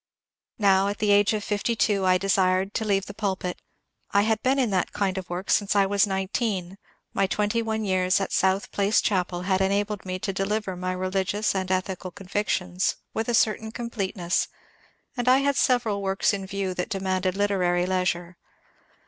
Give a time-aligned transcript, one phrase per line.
[0.57, 3.61] Now, at the age of fifty two, I desired to leave the pulpit
[4.09, 6.79] I had been in that kind of work since I was nineteen,
[7.13, 11.53] my twenty one years at South Place chapel had enabled me to deliver my religious
[11.53, 14.47] and ethical convictions with a certain completeness,
[15.15, 18.37] and I had several works in view that demanded literary leisure.